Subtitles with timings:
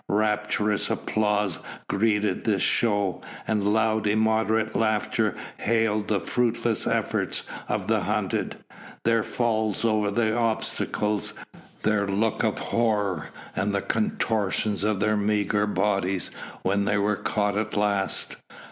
[0.09, 7.99] Rapturous applause greeted this show, and loud immoderate laughter hailed the fruitless efforts of the
[7.99, 8.55] hunted,
[9.03, 11.35] their falls over the obstacles,
[11.83, 16.31] their look of horror, and the contortions of their meagre bodies
[16.63, 18.37] when they were caught at last.